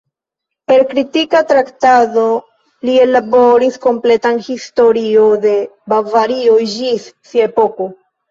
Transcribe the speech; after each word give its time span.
Per 0.69 0.75
kritika 0.93 1.41
traktado, 1.51 2.23
li 2.89 2.95
ellaboris 3.03 3.77
kompletan 3.85 4.41
historio 4.47 5.27
de 5.45 5.53
Bavario 5.93 6.57
ĝis 6.75 7.05
sia 7.33 7.47
epoko. 7.53 7.91